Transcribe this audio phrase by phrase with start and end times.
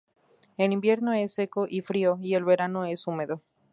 [0.57, 3.43] El invierno es seco y frío y el verano es húmedo.